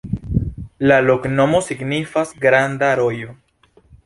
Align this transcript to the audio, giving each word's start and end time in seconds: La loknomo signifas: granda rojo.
La 0.91 0.97
loknomo 1.09 1.61
signifas: 1.69 2.35
granda 2.47 2.91
rojo. 3.03 3.39